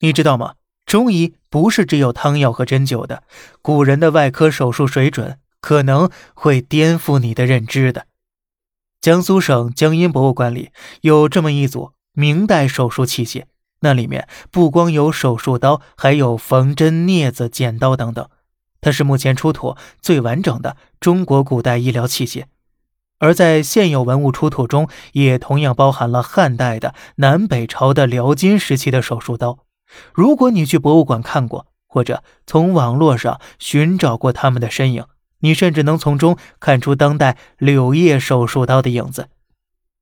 [0.00, 0.54] 你知道吗？
[0.86, 3.22] 中医不是只有汤药和针灸的，
[3.62, 8.06] 古人的外科手术水准可能会颠覆你的认知的。
[9.00, 10.70] 江苏省江阴博物馆里
[11.02, 13.44] 有这么一组明代手术器械，
[13.80, 18.28] 那里面不光有手术刀，还有缝针、镊子、剪刀等等。
[18.80, 22.44] 它是目前出土最完整的中国古代医疗器械，
[23.18, 29.58] 而在现有文物出土中，也同样包含了汉代的、南北朝的、辽金时期的手术刀。
[30.12, 35.04] 如果你去博物馆看过，或者从网络上寻找过他们的身影，
[35.40, 39.28] 你甚至能从中看出当代柳叶手术刀的影子。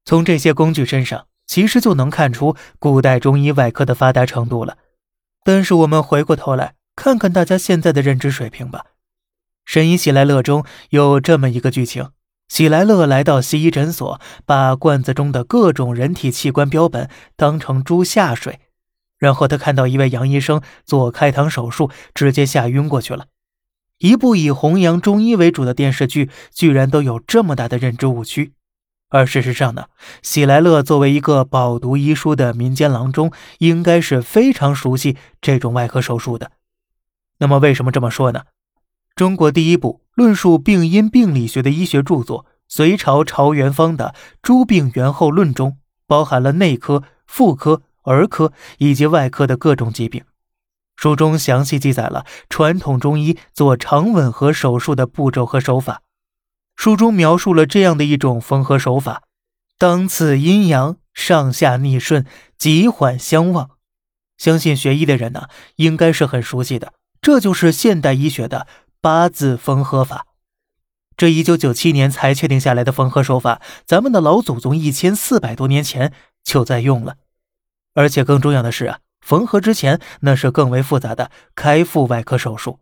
[0.04, 4.78] 从这些工具身上，其实就能看出古代中医外科的发达程度了。
[5.44, 6.74] 但是我们回过头来。
[7.00, 8.86] 看看大家现在的认知水平吧。
[9.64, 12.08] 《神医喜来乐》中有这么一个剧情：
[12.48, 18.58] 喜来乐来到西医诊所，把罐子中的各种人体器官标本当成猪下水，
[19.18, 23.26] 然后他看到一位杨医生做开膛手术，直接吓晕过去了。
[23.98, 28.52] 一部以弘扬中医为主的电视剧，居然都有这么大的认知误区。
[29.10, 29.86] 而事实上呢，
[30.22, 36.52] 喜来乐作为一个饱读医书的民间郎中，应该是非常熟悉这种外科手术的。
[37.38, 38.42] 那么为什么这么说呢？
[39.16, 50.24] 中国第一部论述病因病理学的医学著作《隋朝朝元方的诸病源候论》中，包含了内科、妇科、儿科以及外科的各种疾病。
[50.96, 56.02] 书中详细记载了传统中医做肠吻合手术的步骤和手法。
[56.74, 59.22] 书中描述了这样的一种缝合手法：
[59.78, 63.70] 当次阴阳，上下逆顺，急缓相望。
[64.36, 66.92] 相信学医的人呢，应该是很熟悉的。
[67.20, 68.68] 这就是现代医学的
[69.00, 70.26] 八字缝合法。
[71.16, 76.12] 这一九九七年才确定下来的缝合手法，咱们的老祖宗一千四百多年前
[76.44, 77.16] 就在用了。
[77.94, 82.80] 而且更重要的是啊，缝合之前那是更为复杂的开腹外科手术。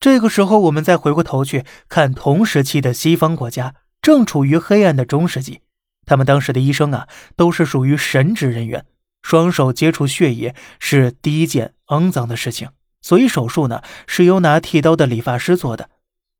[0.00, 5.60] 这个时候，我们再回过头去看同时期的西方国家，正处于黑暗的中世纪，
[6.04, 8.84] 他们当时的医生啊，都是属于神职人员，
[9.22, 12.70] 双手接触血液是第一件肮脏的事情。
[13.00, 15.88] 所以手术呢是由拿剃刀的理发师做的。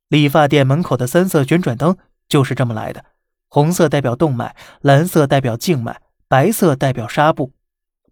[0.09, 1.97] 理发店门口的三色旋转灯
[2.27, 3.05] 就是这么来的，
[3.47, 7.53] 红色代表动脉，蓝色代表静脉，白色代表纱布。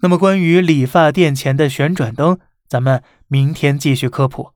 [0.02, 4.52] 那么关于理发店前的旋转灯，咱们明天继续科普。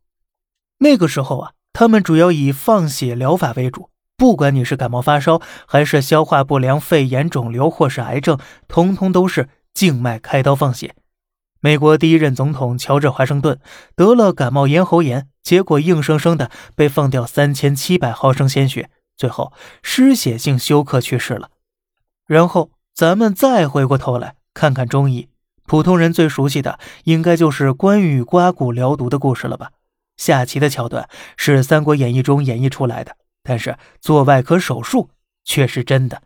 [0.79, 10.95] 那个时候啊，他们主要以放血疗法为主，不管你是感冒发烧，还是消化不良、肺炎、肿瘤或是癌症，通通都是静脉开刀放血。
[11.59, 13.59] 美国第一任总统乔治华盛顿
[13.95, 19.53] 得了感冒咽喉炎，结果硬生生的被放掉三千七百毫升鲜血，最后
[19.83, 21.51] 失血性休克去世了。
[22.25, 25.27] 然后咱们再回过头来看看中医，
[25.65, 29.71] 普通人最熟悉的应该就是关羽刮骨疗毒的故事了吧？
[30.17, 35.09] 下棋的桥段是《三国演义》中演绎出来的，但是做外科手术
[35.43, 36.21] 却是真的。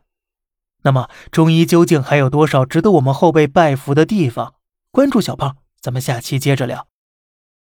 [0.83, 4.55] 那么中医究竟还有多少值得我们后辈拜服的地方？
[4.91, 6.87] 关注小胖，咱们下期接着聊。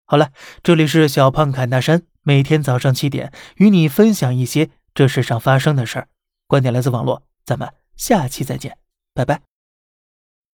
[0.06, 0.32] 好了，
[0.62, 6.08] 这里是小胖侃大山，每天早上七点与你分享一些这世上发生的事儿。
[6.48, 8.78] 观点来自网络，咱们下期再见，
[9.14, 9.55] 拜拜。